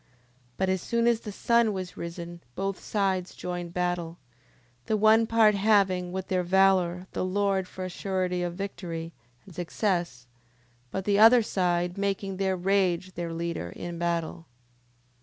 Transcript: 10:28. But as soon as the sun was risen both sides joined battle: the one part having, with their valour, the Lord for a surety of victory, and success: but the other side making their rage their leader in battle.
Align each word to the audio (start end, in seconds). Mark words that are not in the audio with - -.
10:28. 0.01 0.07
But 0.57 0.69
as 0.69 0.81
soon 0.81 1.05
as 1.05 1.19
the 1.19 1.31
sun 1.31 1.73
was 1.73 1.95
risen 1.95 2.41
both 2.55 2.79
sides 2.83 3.35
joined 3.35 3.71
battle: 3.75 4.17
the 4.87 4.97
one 4.97 5.27
part 5.27 5.53
having, 5.53 6.11
with 6.11 6.27
their 6.27 6.41
valour, 6.41 7.05
the 7.11 7.23
Lord 7.23 7.67
for 7.67 7.85
a 7.85 7.89
surety 7.89 8.41
of 8.41 8.55
victory, 8.55 9.13
and 9.45 9.53
success: 9.53 10.25
but 10.89 11.05
the 11.05 11.19
other 11.19 11.43
side 11.43 11.99
making 11.99 12.37
their 12.37 12.55
rage 12.57 13.13
their 13.13 13.31
leader 13.31 13.69
in 13.75 13.99
battle. 13.99 14.47